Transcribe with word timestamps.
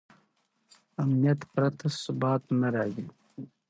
امنیت 1.01 1.39
پرته 1.53 1.85
ثبات 2.03 2.43
نه 2.61 2.67
راځي. 2.75 3.05